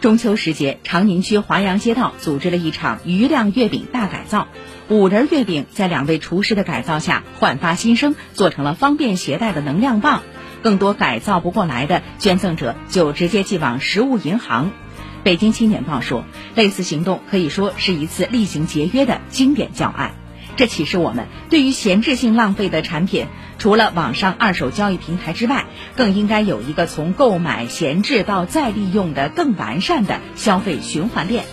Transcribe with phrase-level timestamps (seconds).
[0.00, 4.46] 中秋时节，长宁区华阳街道组织了一场余量月饼大改造。
[4.88, 10.22] 五仁月饼在两位厨师的改造下焕发新生，做成了方便携带的能量棒。
[10.62, 14.70] 更多改造不过来的捐赠者就直接寄往食物银行。
[15.24, 16.24] 北京青年报说，
[16.54, 20.14] 类似行动可以说是一次厉行节约的经典教案。
[20.56, 23.28] 这启示我们，对于闲置性浪费的产品，
[23.58, 25.66] 除了网上二手交易平台之外，
[25.96, 31.46] 更应该有一个从购买闲置到再利用的更完善的消费循环链。